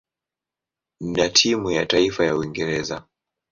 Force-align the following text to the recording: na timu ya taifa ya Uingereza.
na 1.01 1.29
timu 1.29 1.71
ya 1.71 1.85
taifa 1.85 2.25
ya 2.25 2.35
Uingereza. 2.35 3.05